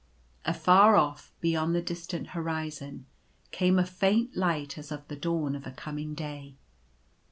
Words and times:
Afar 0.45 0.95
off, 0.95 1.31
beyond 1.41 1.75
the 1.75 1.81
distant 1.83 2.29
horizon, 2.29 3.05
came 3.51 3.77
a 3.77 3.85
faint 3.85 4.35
light 4.35 4.75
as 4.79 4.91
of 4.91 5.07
the 5.09 5.15
dawn 5.15 5.55
of 5.55 5.67
a 5.67 5.71
coming 5.71 6.15
day. 6.15 6.55